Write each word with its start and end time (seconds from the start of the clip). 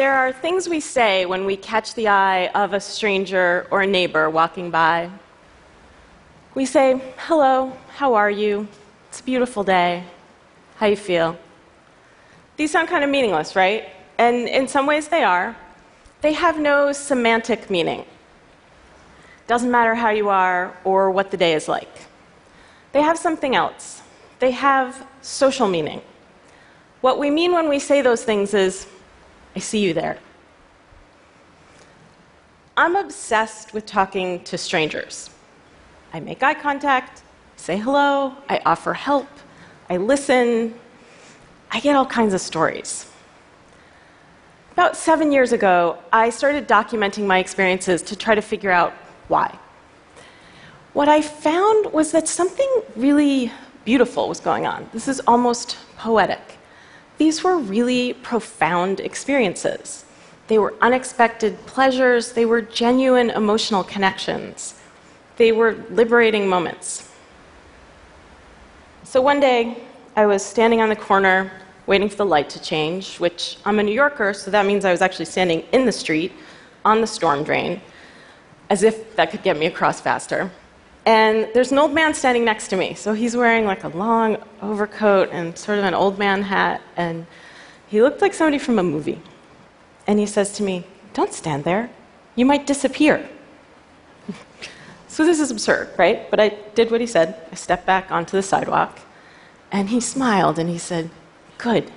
There 0.00 0.14
are 0.14 0.32
things 0.32 0.66
we 0.66 0.80
say 0.80 1.26
when 1.26 1.44
we 1.44 1.58
catch 1.58 1.92
the 1.92 2.08
eye 2.08 2.46
of 2.54 2.72
a 2.72 2.80
stranger 2.80 3.66
or 3.70 3.82
a 3.82 3.86
neighbor 3.86 4.30
walking 4.30 4.70
by. 4.70 5.10
We 6.54 6.64
say, 6.64 6.98
Hello, 7.18 7.76
how 7.96 8.14
are 8.14 8.30
you? 8.30 8.66
It's 9.10 9.20
a 9.20 9.22
beautiful 9.22 9.62
day. 9.62 10.04
How 10.76 10.86
you 10.86 10.96
feel? 10.96 11.38
These 12.56 12.70
sound 12.70 12.88
kind 12.88 13.04
of 13.04 13.10
meaningless, 13.10 13.54
right? 13.54 13.90
And 14.16 14.48
in 14.48 14.68
some 14.68 14.86
ways 14.86 15.08
they 15.08 15.22
are. 15.22 15.54
They 16.22 16.32
have 16.32 16.58
no 16.58 16.92
semantic 16.92 17.68
meaning. 17.68 18.06
Doesn't 19.48 19.70
matter 19.70 19.94
how 19.94 20.08
you 20.08 20.30
are 20.30 20.74
or 20.82 21.10
what 21.10 21.30
the 21.30 21.36
day 21.36 21.52
is 21.52 21.68
like. 21.68 21.94
They 22.92 23.02
have 23.02 23.18
something 23.18 23.54
else. 23.54 24.00
They 24.38 24.52
have 24.52 25.06
social 25.20 25.68
meaning. 25.68 26.00
What 27.02 27.18
we 27.18 27.28
mean 27.28 27.52
when 27.52 27.68
we 27.68 27.78
say 27.78 28.00
those 28.00 28.24
things 28.24 28.54
is, 28.54 28.86
I 29.54 29.58
see 29.58 29.80
you 29.80 29.94
there. 29.94 30.18
I'm 32.76 32.96
obsessed 32.96 33.74
with 33.74 33.84
talking 33.86 34.42
to 34.44 34.56
strangers. 34.56 35.30
I 36.12 36.20
make 36.20 36.42
eye 36.42 36.54
contact, 36.54 37.22
say 37.56 37.76
hello, 37.76 38.34
I 38.48 38.60
offer 38.64 38.94
help, 38.94 39.28
I 39.88 39.96
listen, 39.96 40.74
I 41.70 41.80
get 41.80 41.94
all 41.94 42.06
kinds 42.06 42.32
of 42.32 42.40
stories. 42.40 43.06
About 44.72 44.96
seven 44.96 45.30
years 45.30 45.52
ago, 45.52 45.98
I 46.12 46.30
started 46.30 46.66
documenting 46.66 47.26
my 47.26 47.38
experiences 47.38 48.02
to 48.02 48.16
try 48.16 48.34
to 48.34 48.42
figure 48.42 48.70
out 48.70 48.92
why. 49.28 49.58
What 50.92 51.08
I 51.08 51.22
found 51.22 51.92
was 51.92 52.12
that 52.12 52.28
something 52.28 52.68
really 52.96 53.52
beautiful 53.84 54.28
was 54.28 54.40
going 54.40 54.66
on. 54.66 54.88
This 54.92 55.06
is 55.06 55.20
almost 55.26 55.76
poetic. 55.96 56.58
These 57.20 57.44
were 57.44 57.58
really 57.58 58.14
profound 58.14 58.98
experiences. 58.98 60.06
They 60.48 60.56
were 60.56 60.72
unexpected 60.80 61.54
pleasures, 61.66 62.32
they 62.32 62.46
were 62.46 62.62
genuine 62.62 63.28
emotional 63.28 63.84
connections, 63.84 64.80
they 65.36 65.52
were 65.52 65.74
liberating 65.90 66.48
moments. 66.48 67.12
So 69.04 69.20
one 69.20 69.38
day, 69.38 69.82
I 70.16 70.24
was 70.24 70.42
standing 70.42 70.80
on 70.80 70.88
the 70.88 70.96
corner 70.96 71.52
waiting 71.86 72.08
for 72.08 72.16
the 72.16 72.24
light 72.24 72.48
to 72.50 72.62
change, 72.62 73.20
which 73.20 73.58
I'm 73.66 73.78
a 73.80 73.82
New 73.82 73.92
Yorker, 73.92 74.32
so 74.32 74.50
that 74.50 74.64
means 74.64 74.86
I 74.86 74.90
was 74.90 75.02
actually 75.02 75.26
standing 75.26 75.60
in 75.72 75.84
the 75.84 75.92
street 75.92 76.32
on 76.86 77.02
the 77.02 77.06
storm 77.06 77.44
drain, 77.44 77.82
as 78.70 78.82
if 78.82 79.14
that 79.16 79.30
could 79.30 79.42
get 79.42 79.58
me 79.58 79.66
across 79.66 80.00
faster. 80.00 80.50
And 81.06 81.48
there's 81.54 81.72
an 81.72 81.78
old 81.78 81.94
man 81.94 82.12
standing 82.12 82.44
next 82.44 82.68
to 82.68 82.76
me. 82.76 82.94
So 82.94 83.14
he's 83.14 83.36
wearing 83.36 83.64
like 83.64 83.84
a 83.84 83.88
long 83.88 84.36
overcoat 84.60 85.30
and 85.32 85.56
sort 85.56 85.78
of 85.78 85.84
an 85.84 85.94
old 85.94 86.18
man 86.18 86.42
hat. 86.42 86.82
And 86.96 87.26
he 87.86 88.02
looked 88.02 88.20
like 88.20 88.34
somebody 88.34 88.58
from 88.58 88.78
a 88.78 88.82
movie. 88.82 89.20
And 90.06 90.18
he 90.18 90.26
says 90.26 90.52
to 90.54 90.62
me, 90.62 90.84
Don't 91.14 91.32
stand 91.32 91.64
there. 91.64 91.90
You 92.36 92.44
might 92.44 92.66
disappear. 92.66 93.28
so 95.08 95.24
this 95.24 95.40
is 95.40 95.50
absurd, 95.50 95.90
right? 95.96 96.30
But 96.30 96.40
I 96.40 96.50
did 96.74 96.90
what 96.90 97.00
he 97.00 97.06
said. 97.06 97.40
I 97.50 97.54
stepped 97.54 97.86
back 97.86 98.10
onto 98.10 98.36
the 98.36 98.42
sidewalk. 98.42 99.00
And 99.72 99.88
he 99.88 100.00
smiled 100.00 100.58
and 100.58 100.68
he 100.68 100.78
said, 100.78 101.10
Good. 101.56 101.90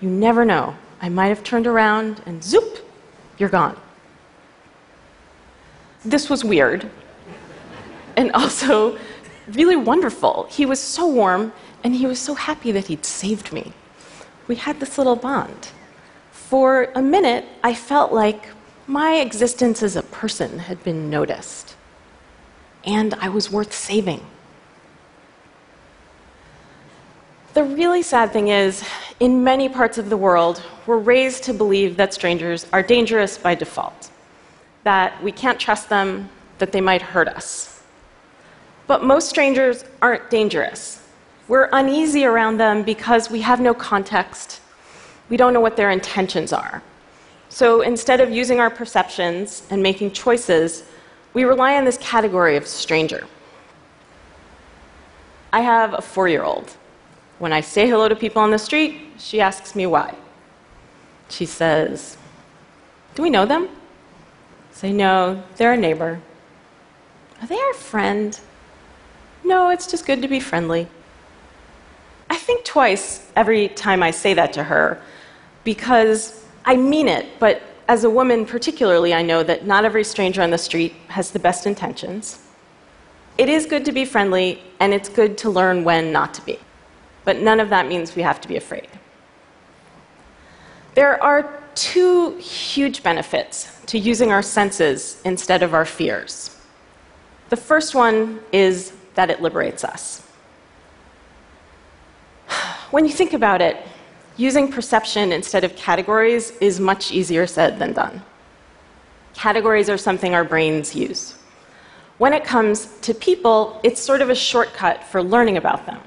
You 0.00 0.08
never 0.08 0.44
know. 0.44 0.76
I 1.00 1.08
might 1.08 1.28
have 1.28 1.44
turned 1.44 1.66
around 1.66 2.22
and 2.26 2.42
zoop, 2.42 2.78
you're 3.38 3.48
gone. 3.48 3.76
This 6.04 6.28
was 6.28 6.44
weird 6.44 6.90
and 8.20 8.30
also 8.32 8.98
really 9.54 9.76
wonderful. 9.76 10.46
He 10.50 10.66
was 10.66 10.78
so 10.78 11.08
warm, 11.08 11.54
and 11.82 11.96
he 11.96 12.06
was 12.06 12.18
so 12.18 12.34
happy 12.34 12.70
that 12.70 12.86
he'd 12.88 13.06
saved 13.06 13.50
me. 13.50 13.72
We 14.46 14.56
had 14.56 14.78
this 14.78 14.98
little 14.98 15.16
bond. 15.16 15.70
For 16.30 16.92
a 16.94 17.00
minute, 17.00 17.46
I 17.64 17.72
felt 17.72 18.12
like 18.12 18.48
my 18.86 19.14
existence 19.14 19.82
as 19.82 19.96
a 19.96 20.02
person 20.02 20.58
had 20.58 20.84
been 20.84 21.08
noticed, 21.08 21.76
and 22.84 23.14
I 23.14 23.30
was 23.30 23.50
worth 23.50 23.72
saving. 23.72 24.20
The 27.54 27.64
really 27.64 28.02
sad 28.02 28.32
thing 28.32 28.48
is, 28.48 28.84
in 29.18 29.42
many 29.42 29.70
parts 29.70 29.96
of 29.96 30.10
the 30.10 30.16
world, 30.18 30.62
we're 30.86 30.98
raised 30.98 31.44
to 31.44 31.54
believe 31.54 31.96
that 31.96 32.12
strangers 32.12 32.66
are 32.70 32.82
dangerous 32.82 33.38
by 33.38 33.54
default, 33.54 34.10
that 34.84 35.22
we 35.22 35.32
can't 35.32 35.58
trust 35.58 35.88
them, 35.88 36.28
that 36.58 36.70
they 36.70 36.82
might 36.82 37.00
hurt 37.00 37.26
us. 37.26 37.79
But 38.90 39.04
most 39.04 39.28
strangers 39.28 39.84
aren't 40.02 40.30
dangerous. 40.30 41.00
We're 41.46 41.68
uneasy 41.72 42.24
around 42.24 42.56
them 42.56 42.82
because 42.82 43.30
we 43.30 43.40
have 43.42 43.60
no 43.60 43.72
context. 43.72 44.60
We 45.28 45.36
don't 45.36 45.52
know 45.52 45.60
what 45.60 45.76
their 45.76 45.92
intentions 45.92 46.52
are. 46.52 46.82
So 47.50 47.82
instead 47.82 48.20
of 48.20 48.30
using 48.30 48.58
our 48.58 48.68
perceptions 48.68 49.62
and 49.70 49.80
making 49.80 50.10
choices, 50.10 50.82
we 51.34 51.44
rely 51.44 51.76
on 51.76 51.84
this 51.84 51.98
category 51.98 52.56
of 52.56 52.66
stranger. 52.66 53.28
I 55.52 55.60
have 55.60 55.94
a 55.94 56.02
four 56.02 56.26
year 56.26 56.42
old. 56.42 56.76
When 57.38 57.52
I 57.52 57.60
say 57.60 57.88
hello 57.88 58.08
to 58.08 58.16
people 58.16 58.42
on 58.42 58.50
the 58.50 58.58
street, 58.58 59.12
she 59.18 59.40
asks 59.40 59.76
me 59.76 59.86
why. 59.86 60.16
She 61.28 61.46
says, 61.46 62.16
Do 63.14 63.22
we 63.22 63.30
know 63.30 63.46
them? 63.46 63.68
I 63.68 64.74
say, 64.74 64.92
No, 64.92 65.44
they're 65.58 65.74
a 65.74 65.76
neighbor. 65.76 66.20
Are 67.40 67.46
they 67.46 67.60
our 67.60 67.74
friend? 67.74 68.40
No, 69.44 69.70
it's 69.70 69.86
just 69.86 70.06
good 70.06 70.22
to 70.22 70.28
be 70.28 70.40
friendly. 70.40 70.88
I 72.28 72.36
think 72.36 72.64
twice 72.64 73.30
every 73.34 73.68
time 73.68 74.02
I 74.02 74.10
say 74.10 74.34
that 74.34 74.52
to 74.54 74.64
her 74.64 75.00
because 75.64 76.44
I 76.64 76.76
mean 76.76 77.08
it, 77.08 77.26
but 77.38 77.62
as 77.88 78.04
a 78.04 78.10
woman 78.10 78.46
particularly, 78.46 79.12
I 79.12 79.22
know 79.22 79.42
that 79.42 79.66
not 79.66 79.84
every 79.84 80.04
stranger 80.04 80.42
on 80.42 80.50
the 80.50 80.58
street 80.58 80.92
has 81.08 81.32
the 81.32 81.40
best 81.40 81.66
intentions. 81.66 82.40
It 83.36 83.48
is 83.48 83.66
good 83.66 83.84
to 83.86 83.92
be 83.92 84.04
friendly, 84.04 84.62
and 84.78 84.94
it's 84.94 85.08
good 85.08 85.36
to 85.38 85.50
learn 85.50 85.82
when 85.82 86.12
not 86.12 86.32
to 86.34 86.42
be. 86.42 86.58
But 87.24 87.40
none 87.40 87.58
of 87.58 87.68
that 87.70 87.88
means 87.88 88.14
we 88.14 88.22
have 88.22 88.40
to 88.42 88.48
be 88.48 88.56
afraid. 88.56 88.88
There 90.94 91.20
are 91.22 91.60
two 91.74 92.36
huge 92.36 93.02
benefits 93.02 93.80
to 93.86 93.98
using 93.98 94.30
our 94.30 94.42
senses 94.42 95.20
instead 95.24 95.62
of 95.62 95.74
our 95.74 95.84
fears. 95.84 96.56
The 97.48 97.56
first 97.56 97.94
one 97.94 98.40
is 98.52 98.92
that 99.20 99.28
it 99.28 99.42
liberates 99.42 99.84
us. 99.84 100.22
When 102.90 103.04
you 103.04 103.12
think 103.12 103.34
about 103.34 103.60
it, 103.60 103.76
using 104.38 104.72
perception 104.72 105.30
instead 105.30 105.62
of 105.62 105.76
categories 105.76 106.52
is 106.52 106.80
much 106.80 107.12
easier 107.12 107.46
said 107.46 107.78
than 107.78 107.92
done. 107.92 108.22
Categories 109.34 109.90
are 109.90 109.98
something 109.98 110.34
our 110.34 110.42
brains 110.42 110.96
use. 110.96 111.34
When 112.16 112.32
it 112.32 112.44
comes 112.44 112.86
to 113.02 113.12
people, 113.12 113.78
it's 113.82 114.00
sort 114.00 114.22
of 114.22 114.30
a 114.30 114.34
shortcut 114.34 115.04
for 115.04 115.22
learning 115.22 115.58
about 115.58 115.84
them. 115.84 116.00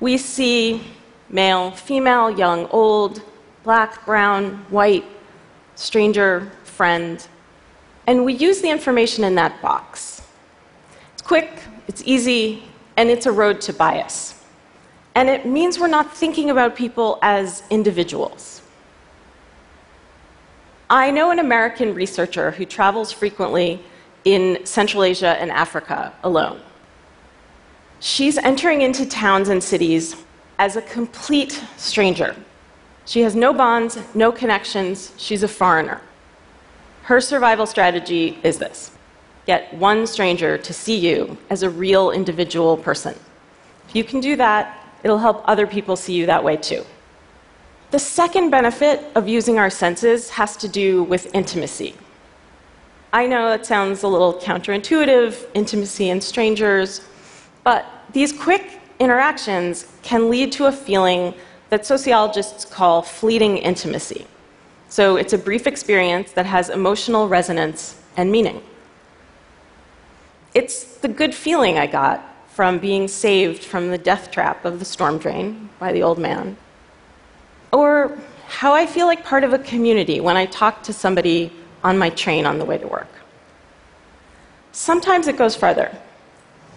We 0.00 0.18
see 0.18 0.82
male, 1.30 1.70
female, 1.70 2.30
young, 2.30 2.66
old, 2.66 3.22
black, 3.62 4.04
brown, 4.04 4.66
white, 4.68 5.06
stranger, 5.76 6.52
friend, 6.64 7.26
and 8.06 8.26
we 8.26 8.34
use 8.34 8.60
the 8.60 8.68
information 8.68 9.24
in 9.24 9.34
that 9.36 9.62
box. 9.62 10.20
It's 11.14 11.22
quick, 11.22 11.50
it's 11.90 12.04
easy, 12.06 12.62
and 12.96 13.10
it's 13.10 13.26
a 13.26 13.32
road 13.32 13.60
to 13.60 13.72
bias. 13.72 14.40
And 15.16 15.28
it 15.28 15.44
means 15.44 15.76
we're 15.76 15.88
not 15.88 16.16
thinking 16.16 16.48
about 16.48 16.76
people 16.76 17.18
as 17.20 17.64
individuals. 17.68 18.62
I 20.88 21.10
know 21.10 21.32
an 21.32 21.40
American 21.40 21.92
researcher 21.92 22.52
who 22.52 22.64
travels 22.64 23.10
frequently 23.10 23.82
in 24.24 24.64
Central 24.64 25.02
Asia 25.02 25.36
and 25.40 25.50
Africa 25.50 26.12
alone. 26.22 26.60
She's 27.98 28.38
entering 28.38 28.82
into 28.82 29.04
towns 29.04 29.48
and 29.48 29.60
cities 29.60 30.14
as 30.60 30.76
a 30.76 30.82
complete 30.82 31.60
stranger. 31.76 32.36
She 33.04 33.22
has 33.22 33.34
no 33.34 33.52
bonds, 33.52 33.98
no 34.14 34.30
connections, 34.30 35.12
she's 35.16 35.42
a 35.42 35.48
foreigner. 35.48 36.00
Her 37.02 37.20
survival 37.20 37.66
strategy 37.66 38.38
is 38.44 38.58
this 38.58 38.92
get 39.52 39.74
one 39.74 40.06
stranger 40.06 40.56
to 40.56 40.72
see 40.72 40.96
you 41.08 41.36
as 41.54 41.64
a 41.64 41.70
real 41.84 42.12
individual 42.12 42.76
person. 42.76 43.14
If 43.88 43.96
you 43.96 44.04
can 44.04 44.20
do 44.20 44.36
that, 44.36 44.62
it'll 45.02 45.18
help 45.18 45.42
other 45.52 45.66
people 45.66 45.96
see 45.96 46.14
you 46.14 46.24
that 46.26 46.44
way 46.44 46.56
too. 46.56 46.84
The 47.90 47.98
second 47.98 48.50
benefit 48.50 48.96
of 49.16 49.26
using 49.26 49.58
our 49.58 49.68
senses 49.68 50.30
has 50.30 50.56
to 50.58 50.68
do 50.68 51.02
with 51.02 51.34
intimacy. 51.34 51.94
I 53.12 53.26
know 53.26 53.50
it 53.50 53.66
sounds 53.66 54.04
a 54.04 54.08
little 54.14 54.34
counterintuitive, 54.34 55.30
intimacy 55.54 56.10
and 56.10 56.22
strangers, 56.22 57.00
but 57.64 57.84
these 58.12 58.32
quick 58.32 58.64
interactions 59.00 59.74
can 60.02 60.30
lead 60.30 60.52
to 60.52 60.66
a 60.66 60.72
feeling 60.86 61.34
that 61.70 61.84
sociologists 61.84 62.64
call 62.64 63.02
fleeting 63.02 63.58
intimacy. 63.58 64.28
So 64.88 65.16
it's 65.16 65.32
a 65.32 65.38
brief 65.38 65.66
experience 65.66 66.30
that 66.38 66.46
has 66.46 66.70
emotional 66.70 67.26
resonance 67.26 68.00
and 68.16 68.30
meaning. 68.30 68.62
It's 70.52 70.96
the 70.98 71.08
good 71.08 71.34
feeling 71.34 71.78
I 71.78 71.86
got 71.86 72.24
from 72.48 72.78
being 72.78 73.06
saved 73.06 73.62
from 73.62 73.90
the 73.90 73.98
death 73.98 74.30
trap 74.30 74.64
of 74.64 74.78
the 74.78 74.84
storm 74.84 75.18
drain 75.18 75.70
by 75.78 75.92
the 75.92 76.02
old 76.02 76.18
man. 76.18 76.56
Or 77.72 78.18
how 78.48 78.74
I 78.74 78.84
feel 78.86 79.06
like 79.06 79.24
part 79.24 79.44
of 79.44 79.52
a 79.52 79.58
community 79.58 80.20
when 80.20 80.36
I 80.36 80.46
talk 80.46 80.82
to 80.82 80.92
somebody 80.92 81.52
on 81.84 81.96
my 81.96 82.10
train 82.10 82.46
on 82.46 82.58
the 82.58 82.64
way 82.64 82.78
to 82.78 82.86
work. 82.86 83.08
Sometimes 84.72 85.28
it 85.28 85.36
goes 85.36 85.54
further. 85.54 85.96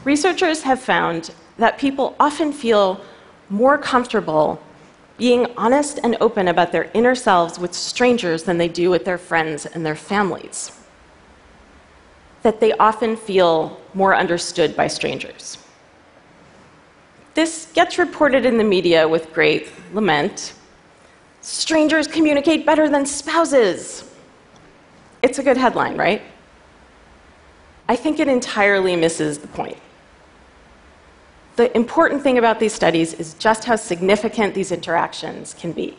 Researchers 0.03 0.61
have 0.61 0.79
found 0.79 1.31
that 1.57 1.77
people 1.79 2.15
often 2.19 2.53
feel 2.53 3.01
more 3.49 3.77
comfortable 3.77 4.61
being 5.17 5.47
honest 5.57 5.99
and 6.03 6.15
open 6.19 6.47
about 6.47 6.71
their 6.71 6.89
inner 6.93 7.15
selves 7.15 7.57
with 7.57 7.73
strangers 7.73 8.43
than 8.43 8.57
they 8.57 8.67
do 8.67 8.89
with 8.89 9.05
their 9.05 9.17
friends 9.17 9.65
and 9.65 9.85
their 9.85 9.95
families. 9.95 10.71
That 12.44 12.60
they 12.60 12.74
often 12.74 13.18
feel 13.18 13.80
more 13.94 14.16
understood 14.16 14.75
by 14.75 14.88
strangers. 14.88 15.57
This 17.34 17.72
gets 17.74 17.98
reported 17.98 18.45
in 18.45 18.57
the 18.57 18.63
media 18.63 19.07
with 19.07 19.34
great 19.34 19.69
lament. 19.94 20.54
Strangers 21.42 22.07
communicate 22.07 22.66
better 22.66 22.88
than 22.88 23.06
spouses. 23.06 24.10
It's 25.22 25.40
a 25.40 25.44
good 25.44 25.57
headline, 25.57 25.98
right? 25.98 26.22
I 27.90 27.95
think 27.95 28.19
it 28.19 28.28
entirely 28.28 28.95
misses 28.95 29.40
the 29.40 29.48
point. 29.48 29.78
The 31.56 31.75
important 31.75 32.24
thing 32.24 32.38
about 32.38 32.60
these 32.60 32.74
studies 32.74 33.13
is 33.13 33.34
just 33.36 33.66
how 33.66 33.75
significant 33.75 34.54
these 34.54 34.72
interactions 34.72 35.54
can 35.54 35.72
be. 35.72 35.98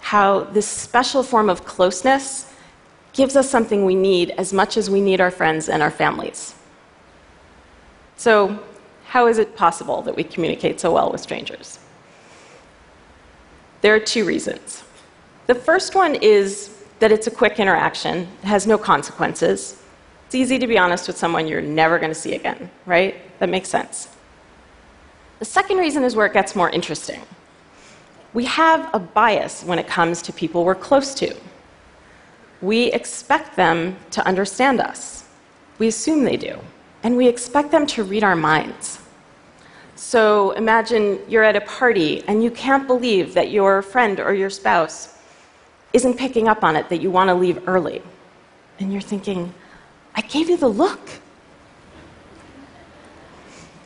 How 0.00 0.40
this 0.40 0.66
special 0.66 1.22
form 1.22 1.48
of 1.48 1.64
closeness 1.64 2.52
gives 3.14 3.36
us 3.36 3.48
something 3.48 3.84
we 3.84 3.94
need 3.94 4.32
as 4.32 4.52
much 4.52 4.76
as 4.76 4.90
we 4.90 5.00
need 5.00 5.20
our 5.20 5.30
friends 5.30 5.68
and 5.68 5.82
our 5.82 5.90
families. 5.90 6.54
So, 8.16 8.62
how 9.06 9.28
is 9.28 9.38
it 9.38 9.56
possible 9.56 10.02
that 10.02 10.16
we 10.16 10.24
communicate 10.24 10.80
so 10.80 10.92
well 10.92 11.10
with 11.10 11.20
strangers? 11.20 11.78
There 13.80 13.94
are 13.94 14.00
two 14.00 14.24
reasons. 14.24 14.82
The 15.46 15.54
first 15.54 15.94
one 15.94 16.16
is 16.16 16.76
that 16.98 17.12
it's 17.12 17.26
a 17.26 17.30
quick 17.30 17.60
interaction, 17.60 18.28
it 18.42 18.46
has 18.46 18.66
no 18.66 18.76
consequences. 18.76 19.80
It's 20.26 20.34
easy 20.34 20.58
to 20.58 20.66
be 20.66 20.78
honest 20.78 21.06
with 21.06 21.16
someone 21.16 21.46
you're 21.46 21.60
never 21.60 21.98
going 21.98 22.10
to 22.10 22.14
see 22.14 22.34
again, 22.34 22.70
right? 22.86 23.14
That 23.38 23.48
makes 23.48 23.68
sense. 23.68 24.08
The 25.38 25.44
second 25.44 25.76
reason 25.76 26.02
is 26.02 26.16
where 26.16 26.26
it 26.26 26.32
gets 26.32 26.56
more 26.56 26.70
interesting. 26.70 27.20
We 28.32 28.46
have 28.46 28.88
a 28.94 28.98
bias 28.98 29.62
when 29.62 29.78
it 29.78 29.86
comes 29.86 30.22
to 30.22 30.32
people 30.32 30.64
we're 30.64 30.74
close 30.74 31.14
to. 31.16 31.36
We 32.62 32.92
expect 32.92 33.56
them 33.56 33.96
to 34.12 34.26
understand 34.26 34.80
us. 34.80 35.24
We 35.78 35.88
assume 35.88 36.24
they 36.24 36.36
do. 36.36 36.58
And 37.02 37.16
we 37.16 37.28
expect 37.28 37.70
them 37.70 37.86
to 37.88 38.04
read 38.04 38.24
our 38.24 38.36
minds. 38.36 38.98
So 39.96 40.52
imagine 40.52 41.18
you're 41.28 41.44
at 41.44 41.56
a 41.56 41.60
party 41.60 42.24
and 42.26 42.42
you 42.42 42.50
can't 42.50 42.86
believe 42.86 43.34
that 43.34 43.50
your 43.50 43.82
friend 43.82 44.18
or 44.20 44.32
your 44.34 44.50
spouse 44.50 45.18
isn't 45.92 46.14
picking 46.14 46.48
up 46.48 46.64
on 46.64 46.76
it 46.76 46.88
that 46.88 47.00
you 47.00 47.10
want 47.10 47.28
to 47.28 47.34
leave 47.34 47.68
early. 47.68 48.02
And 48.78 48.92
you're 48.92 49.02
thinking, 49.02 49.54
I 50.14 50.20
gave 50.22 50.48
you 50.48 50.56
the 50.56 50.68
look. 50.68 51.00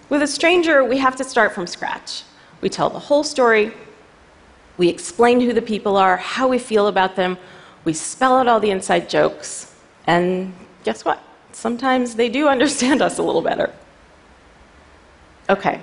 With 0.08 0.22
a 0.22 0.26
stranger, 0.26 0.82
we 0.84 0.96
have 0.98 1.16
to 1.16 1.24
start 1.24 1.52
from 1.52 1.66
scratch. 1.66 2.22
We 2.60 2.68
tell 2.68 2.88
the 2.88 2.98
whole 2.98 3.22
story, 3.22 3.72
we 4.78 4.88
explain 4.88 5.40
who 5.40 5.52
the 5.52 5.62
people 5.62 5.96
are, 5.96 6.16
how 6.16 6.48
we 6.48 6.58
feel 6.58 6.86
about 6.86 7.14
them, 7.14 7.36
we 7.88 7.94
spell 7.94 8.36
out 8.36 8.46
all 8.46 8.60
the 8.60 8.70
inside 8.70 9.08
jokes, 9.08 9.72
and 10.06 10.52
guess 10.84 11.06
what? 11.06 11.22
Sometimes 11.52 12.16
they 12.16 12.28
do 12.28 12.46
understand 12.54 13.00
us 13.00 13.16
a 13.16 13.22
little 13.22 13.40
better. 13.40 13.72
Okay, 15.48 15.80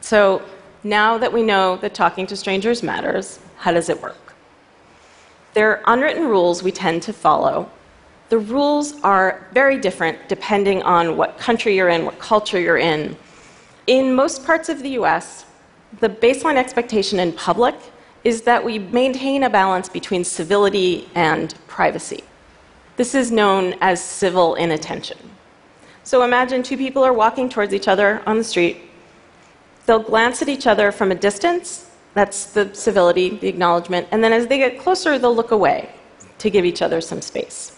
so 0.00 0.42
now 0.82 1.18
that 1.18 1.32
we 1.32 1.44
know 1.44 1.76
that 1.76 1.94
talking 1.94 2.26
to 2.26 2.36
strangers 2.36 2.82
matters, 2.82 3.38
how 3.58 3.70
does 3.70 3.88
it 3.88 4.02
work? 4.02 4.34
There 5.54 5.70
are 5.70 5.94
unwritten 5.94 6.26
rules 6.26 6.64
we 6.64 6.72
tend 6.72 7.00
to 7.04 7.12
follow. 7.12 7.70
The 8.28 8.38
rules 8.38 9.00
are 9.02 9.46
very 9.52 9.78
different 9.78 10.28
depending 10.28 10.82
on 10.82 11.16
what 11.16 11.38
country 11.38 11.76
you're 11.76 11.90
in, 11.90 12.04
what 12.04 12.18
culture 12.18 12.58
you're 12.58 12.78
in. 12.78 13.16
In 13.86 14.16
most 14.16 14.44
parts 14.44 14.68
of 14.68 14.82
the 14.82 14.90
US, 15.00 15.44
the 16.00 16.08
baseline 16.08 16.56
expectation 16.56 17.20
in 17.20 17.32
public 17.32 17.76
is 18.24 18.42
that 18.42 18.64
we 18.64 18.78
maintain 18.78 19.44
a 19.44 19.50
balance 19.50 19.88
between 19.88 20.24
civility 20.24 21.08
and 21.14 21.54
privacy. 21.66 22.22
This 22.96 23.14
is 23.14 23.30
known 23.30 23.74
as 23.80 24.02
civil 24.02 24.54
inattention. 24.56 25.18
So 26.04 26.22
imagine 26.22 26.62
two 26.62 26.76
people 26.76 27.02
are 27.02 27.12
walking 27.12 27.48
towards 27.48 27.72
each 27.72 27.88
other 27.88 28.22
on 28.26 28.36
the 28.38 28.44
street. 28.44 28.82
They'll 29.86 30.02
glance 30.02 30.42
at 30.42 30.48
each 30.48 30.66
other 30.66 30.92
from 30.92 31.12
a 31.12 31.14
distance. 31.14 31.90
That's 32.14 32.46
the 32.46 32.74
civility, 32.74 33.30
the 33.30 33.48
acknowledgement. 33.48 34.08
And 34.10 34.22
then 34.22 34.32
as 34.32 34.46
they 34.46 34.58
get 34.58 34.78
closer, 34.78 35.18
they'll 35.18 35.34
look 35.34 35.50
away 35.50 35.90
to 36.38 36.50
give 36.50 36.64
each 36.64 36.82
other 36.82 37.00
some 37.00 37.22
space. 37.22 37.76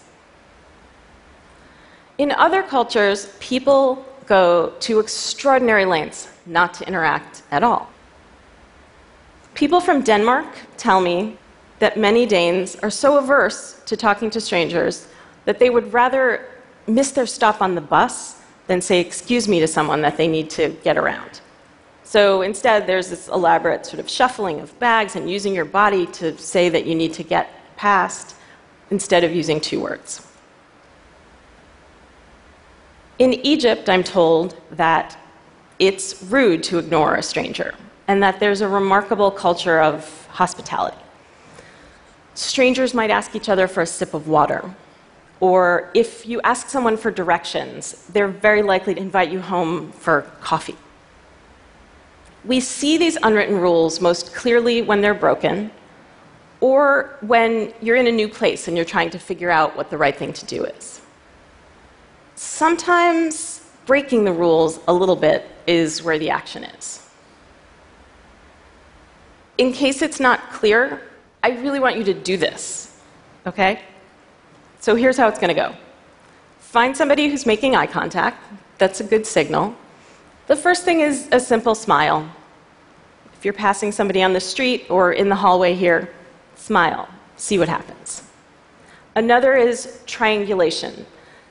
In 2.18 2.32
other 2.32 2.62
cultures, 2.62 3.34
people 3.40 4.04
go 4.26 4.72
to 4.80 5.00
extraordinary 5.00 5.84
lengths 5.84 6.28
not 6.46 6.74
to 6.74 6.86
interact 6.86 7.42
at 7.50 7.62
all. 7.62 7.90
People 9.54 9.80
from 9.80 10.02
Denmark 10.02 10.46
tell 10.76 11.00
me 11.00 11.36
that 11.78 11.96
many 11.96 12.26
Danes 12.26 12.76
are 12.76 12.90
so 12.90 13.18
averse 13.18 13.80
to 13.86 13.96
talking 13.96 14.30
to 14.30 14.40
strangers 14.40 15.08
that 15.44 15.58
they 15.58 15.68
would 15.68 15.92
rather 15.92 16.48
miss 16.86 17.10
their 17.10 17.26
stop 17.26 17.60
on 17.60 17.74
the 17.74 17.80
bus 17.80 18.40
than 18.66 18.80
say, 18.80 19.00
excuse 19.00 19.48
me, 19.48 19.60
to 19.60 19.66
someone 19.66 20.00
that 20.00 20.16
they 20.16 20.28
need 20.28 20.48
to 20.50 20.70
get 20.84 20.96
around. 20.96 21.40
So 22.04 22.42
instead, 22.42 22.86
there's 22.86 23.10
this 23.10 23.28
elaborate 23.28 23.84
sort 23.84 24.00
of 24.00 24.08
shuffling 24.08 24.60
of 24.60 24.78
bags 24.78 25.16
and 25.16 25.30
using 25.30 25.54
your 25.54 25.64
body 25.64 26.06
to 26.06 26.36
say 26.38 26.68
that 26.68 26.86
you 26.86 26.94
need 26.94 27.12
to 27.14 27.22
get 27.22 27.50
past 27.76 28.36
instead 28.90 29.24
of 29.24 29.34
using 29.34 29.60
two 29.60 29.80
words. 29.80 30.26
In 33.18 33.34
Egypt, 33.34 33.88
I'm 33.88 34.04
told 34.04 34.56
that 34.72 35.18
it's 35.78 36.22
rude 36.24 36.62
to 36.64 36.78
ignore 36.78 37.16
a 37.16 37.22
stranger 37.22 37.74
and 38.08 38.22
that 38.22 38.40
there's 38.40 38.60
a 38.60 38.68
remarkable 38.68 39.30
culture 39.30 39.80
of 39.80 40.26
hospitality. 40.28 40.96
Strangers 42.34 42.94
might 42.94 43.10
ask 43.10 43.36
each 43.36 43.48
other 43.48 43.68
for 43.68 43.82
a 43.82 43.86
sip 43.86 44.14
of 44.14 44.26
water, 44.28 44.74
or 45.40 45.90
if 45.94 46.26
you 46.26 46.40
ask 46.42 46.68
someone 46.68 46.96
for 46.96 47.10
directions, 47.10 48.06
they're 48.12 48.28
very 48.28 48.62
likely 48.62 48.94
to 48.94 49.00
invite 49.00 49.30
you 49.30 49.40
home 49.40 49.92
for 49.92 50.22
coffee. 50.40 50.76
We 52.44 52.60
see 52.60 52.96
these 52.96 53.16
unwritten 53.22 53.58
rules 53.58 54.00
most 54.00 54.34
clearly 54.34 54.82
when 54.82 55.00
they're 55.00 55.14
broken, 55.14 55.70
or 56.60 57.16
when 57.20 57.72
you're 57.80 57.96
in 57.96 58.06
a 58.06 58.12
new 58.12 58.28
place 58.28 58.68
and 58.68 58.76
you're 58.76 58.86
trying 58.86 59.10
to 59.10 59.18
figure 59.18 59.50
out 59.50 59.76
what 59.76 59.90
the 59.90 59.98
right 59.98 60.16
thing 60.16 60.32
to 60.32 60.46
do 60.46 60.64
is. 60.64 61.00
Sometimes 62.36 63.68
breaking 63.84 64.24
the 64.24 64.32
rules 64.32 64.80
a 64.88 64.92
little 64.92 65.16
bit 65.16 65.48
is 65.66 66.02
where 66.02 66.18
the 66.18 66.30
action 66.30 66.64
is. 66.64 67.04
In 69.62 69.72
case 69.72 70.02
it's 70.02 70.18
not 70.18 70.50
clear, 70.50 71.00
I 71.40 71.50
really 71.50 71.78
want 71.78 71.96
you 71.96 72.02
to 72.02 72.14
do 72.14 72.36
this, 72.36 72.98
okay? 73.46 73.80
So 74.80 74.96
here's 74.96 75.16
how 75.16 75.28
it's 75.28 75.38
going 75.38 75.54
to 75.56 75.62
go 75.64 75.76
find 76.58 76.96
somebody 76.96 77.28
who's 77.28 77.46
making 77.46 77.76
eye 77.76 77.86
contact, 77.86 78.42
that's 78.78 78.98
a 78.98 79.04
good 79.04 79.24
signal. 79.24 79.72
The 80.48 80.56
first 80.56 80.84
thing 80.84 80.98
is 80.98 81.28
a 81.30 81.38
simple 81.38 81.76
smile. 81.76 82.28
If 83.34 83.44
you're 83.44 83.54
passing 83.54 83.92
somebody 83.92 84.20
on 84.24 84.32
the 84.32 84.40
street 84.40 84.86
or 84.90 85.12
in 85.12 85.28
the 85.28 85.36
hallway 85.36 85.74
here, 85.74 86.10
smile, 86.56 87.08
see 87.36 87.56
what 87.56 87.68
happens. 87.68 88.24
Another 89.14 89.54
is 89.54 90.02
triangulation. 90.06 91.06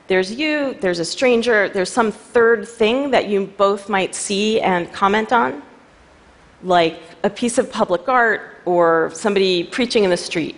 There's 0.08 0.30
you, 0.30 0.74
there's 0.82 0.98
a 0.98 1.04
stranger, 1.16 1.70
there's 1.70 1.90
some 1.90 2.12
third 2.12 2.68
thing 2.68 3.10
that 3.10 3.28
you 3.28 3.46
both 3.46 3.88
might 3.88 4.14
see 4.14 4.60
and 4.60 4.92
comment 4.92 5.32
on, 5.32 5.62
like 6.62 7.00
a 7.22 7.30
piece 7.30 7.58
of 7.58 7.70
public 7.70 8.08
art, 8.08 8.60
or 8.64 9.10
somebody 9.14 9.64
preaching 9.64 10.04
in 10.04 10.10
the 10.10 10.16
street, 10.16 10.56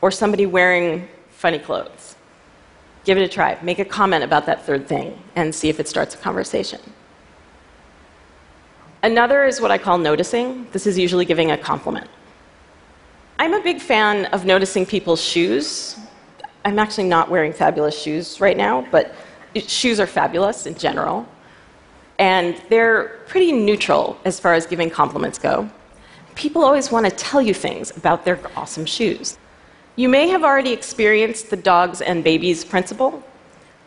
or 0.00 0.10
somebody 0.10 0.46
wearing 0.46 1.08
funny 1.30 1.58
clothes. 1.58 2.16
Give 3.04 3.16
it 3.18 3.22
a 3.22 3.28
try. 3.28 3.58
Make 3.62 3.78
a 3.78 3.84
comment 3.84 4.24
about 4.24 4.46
that 4.46 4.64
third 4.66 4.88
thing 4.88 5.16
and 5.36 5.54
see 5.54 5.68
if 5.68 5.78
it 5.78 5.86
starts 5.86 6.14
a 6.14 6.18
conversation. 6.18 6.80
Another 9.02 9.44
is 9.44 9.60
what 9.60 9.70
I 9.70 9.78
call 9.78 9.98
noticing. 9.98 10.66
This 10.72 10.86
is 10.86 10.98
usually 10.98 11.24
giving 11.24 11.52
a 11.52 11.58
compliment. 11.58 12.08
I'm 13.38 13.54
a 13.54 13.62
big 13.62 13.80
fan 13.80 14.24
of 14.26 14.44
noticing 14.44 14.84
people's 14.84 15.22
shoes 15.22 15.96
I'm 16.66 16.80
actually 16.80 17.06
not 17.06 17.30
wearing 17.30 17.52
fabulous 17.52 17.96
shoes 17.96 18.40
right 18.40 18.56
now, 18.56 18.84
but 18.90 19.14
shoes 19.54 20.00
are 20.00 20.06
fabulous 20.08 20.66
in 20.66 20.74
general. 20.74 21.24
And 22.18 22.60
they're 22.68 23.20
pretty 23.26 23.52
neutral 23.52 24.18
as 24.24 24.40
far 24.40 24.54
as 24.54 24.66
giving 24.66 24.90
compliments 24.90 25.38
go. 25.38 25.68
People 26.34 26.64
always 26.64 26.90
want 26.90 27.06
to 27.06 27.10
tell 27.10 27.40
you 27.40 27.54
things 27.54 27.96
about 27.96 28.24
their 28.24 28.38
awesome 28.56 28.86
shoes. 28.86 29.38
You 29.96 30.08
may 30.08 30.28
have 30.28 30.44
already 30.44 30.72
experienced 30.72 31.50
the 31.50 31.56
dogs 31.56 32.02
and 32.02 32.22
babies 32.22 32.64
principle. 32.64 33.22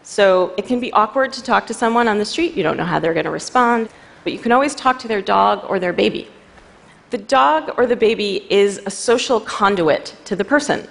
So 0.02 0.54
it 0.58 0.66
can 0.66 0.80
be 0.80 0.92
awkward 0.94 1.34
to 1.34 1.44
talk 1.44 1.68
to 1.68 1.74
someone 1.74 2.08
on 2.08 2.18
the 2.18 2.26
street. 2.26 2.56
You 2.56 2.64
don't 2.64 2.78
know 2.78 2.86
how 2.86 3.00
they're 3.00 3.14
going 3.14 3.26
to 3.26 3.32
respond, 3.32 3.90
but 4.24 4.34
you 4.34 4.40
can 4.40 4.52
always 4.52 4.74
talk 4.74 4.98
to 5.00 5.08
their 5.08 5.22
dog 5.22 5.66
or 5.70 5.80
their 5.80 5.94
baby. 5.94 6.28
The 7.12 7.18
dog 7.18 7.74
or 7.78 7.86
the 7.86 7.96
baby 7.96 8.46
is 8.50 8.82
a 8.86 8.92
social 8.92 9.40
conduit 9.40 10.16
to 10.26 10.36
the 10.36 10.46
person, 10.46 10.88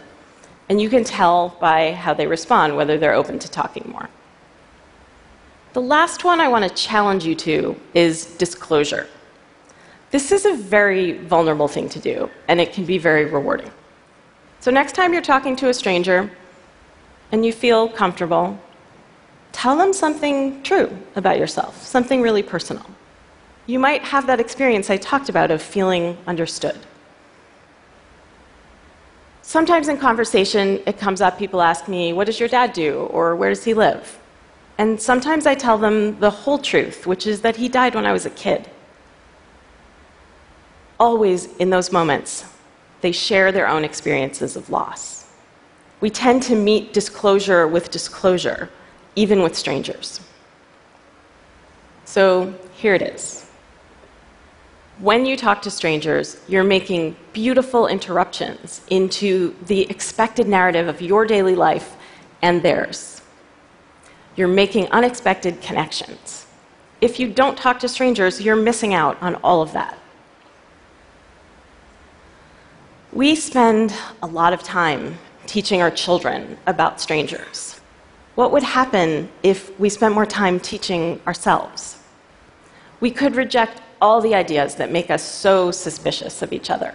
and 0.69 0.81
you 0.81 0.89
can 0.89 1.05
tell 1.05 1.57
by 1.61 1.93
how 1.93 2.15
they 2.15 2.27
respond 2.27 2.77
whether 2.77 2.99
they're 2.99 3.15
open 3.15 3.39
to 3.39 3.51
talking 3.51 3.89
more. 3.91 4.09
The 5.75 5.83
last 5.83 6.25
one 6.25 6.41
I 6.41 6.49
want 6.49 6.65
to 6.67 6.75
challenge 6.75 7.25
you 7.27 7.35
to 7.37 7.77
is 7.95 8.27
disclosure. 8.37 9.07
This 10.11 10.33
is 10.33 10.47
a 10.47 10.55
very 10.55 11.19
vulnerable 11.19 11.69
thing 11.69 11.89
to 11.91 11.99
do, 11.99 12.31
and 12.49 12.61
it 12.61 12.73
can 12.73 12.87
be 12.87 12.97
very 12.97 13.27
rewarding. 13.27 13.71
So, 14.61 14.71
next 14.71 14.95
time 14.95 15.13
you're 15.13 15.23
talking 15.23 15.55
to 15.57 15.69
a 15.69 15.75
stranger 15.75 16.31
and 17.31 17.45
you 17.45 17.53
feel 17.53 17.89
comfortable, 17.89 18.59
tell 19.53 19.77
them 19.77 19.93
something 19.93 20.63
true 20.63 20.97
about 21.17 21.39
yourself, 21.39 21.85
something 21.85 22.23
really 22.23 22.43
personal. 22.43 22.87
You 23.67 23.79
might 23.79 24.03
have 24.03 24.27
that 24.27 24.41
experience 24.41 24.89
I 24.89 24.97
talked 24.97 25.29
about 25.29 25.51
of 25.51 25.61
feeling 25.61 26.17
understood. 26.27 26.79
Sometimes 29.43 29.89
in 29.89 29.99
conversation, 29.99 30.81
it 30.87 30.99
comes 30.99 31.21
up, 31.21 31.39
people 31.39 31.61
ask 31.61 31.89
me, 31.89 32.15
What 32.15 32.25
does 32.25 32.41
your 32.41 32.49
dad 32.49 32.73
do? 32.73 33.01
or 33.11 33.37
Where 33.37 33.51
does 33.51 33.65
he 33.65 33.75
live? 33.75 34.19
And 34.79 35.01
sometimes 35.01 35.45
I 35.45 35.57
tell 35.57 35.77
them 35.77 36.19
the 36.21 36.31
whole 36.31 36.59
truth, 36.59 37.05
which 37.05 37.27
is 37.27 37.41
that 37.41 37.57
he 37.57 37.69
died 37.69 37.97
when 37.97 38.07
I 38.07 38.13
was 38.13 38.27
a 38.27 38.31
kid. 38.31 38.71
Always 41.01 41.57
in 41.57 41.69
those 41.69 41.91
moments, 41.91 42.45
they 43.01 43.11
share 43.11 43.51
their 43.51 43.69
own 43.69 43.85
experiences 43.85 44.57
of 44.57 44.71
loss. 44.71 45.27
We 46.01 46.11
tend 46.11 46.45
to 46.45 46.55
meet 46.55 46.93
disclosure 46.93 47.67
with 47.67 47.91
disclosure, 47.91 48.71
even 49.17 49.43
with 49.43 49.57
strangers. 49.57 50.21
So 52.05 52.55
here 52.75 52.95
it 52.95 53.03
is. 53.03 53.51
When 55.01 55.27
you 55.27 55.37
talk 55.37 55.61
to 55.63 55.71
strangers, 55.71 56.41
you're 56.49 56.65
making 56.65 57.17
beautiful 57.33 57.89
interruptions 57.89 58.81
into 58.91 59.57
the 59.67 59.89
expected 59.91 60.47
narrative 60.49 60.87
of 60.87 61.01
your 61.01 61.25
daily 61.25 61.55
life 61.57 61.97
and 62.43 62.63
theirs 62.63 63.18
you're 64.39 64.49
making 64.49 64.87
unexpected 64.93 65.61
connections. 65.61 66.47
If 67.01 67.19
you 67.19 67.29
don't 67.29 67.59
talk 67.59 67.81
to 67.81 67.89
strangers, 67.89 68.41
you're 68.41 68.57
missing 68.57 68.95
out 68.95 69.21
on 69.21 69.35
all 69.37 69.61
of 69.63 69.73
that. 69.73 69.99
We 73.13 73.35
spend 73.35 73.93
a 74.23 74.27
lot 74.27 74.53
of 74.53 74.63
time 74.63 75.19
teaching 75.47 75.83
our 75.83 75.91
children 75.91 76.57
about 76.67 77.01
strangers. 77.01 77.81
What 78.37 78.53
would 78.53 78.63
happen 78.63 79.29
if 79.43 79.77
we 79.81 79.89
spent 79.89 80.15
more 80.15 80.27
time 80.27 80.61
teaching 80.61 81.21
ourselves? 81.27 81.99
We 83.01 83.11
could 83.11 83.35
reject 83.35 83.83
all 84.01 84.21
the 84.21 84.35
ideas 84.35 84.77
that 84.77 84.93
make 84.93 85.11
us 85.11 85.23
so 85.23 85.73
suspicious 85.73 86.43
of 86.43 86.53
each 86.53 86.71
other. 86.71 86.95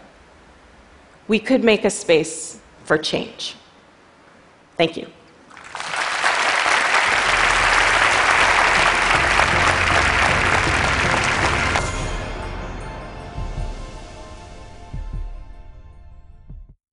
We 1.28 1.40
could 1.40 1.64
make 1.64 1.84
a 1.84 1.90
space 1.90 2.60
for 2.86 2.98
change. 2.98 3.56
Thank 4.78 4.96
you. 4.96 5.08